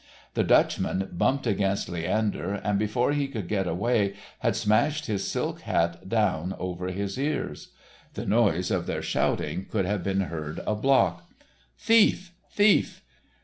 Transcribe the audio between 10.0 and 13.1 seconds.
been heard a block. "Thief, thief."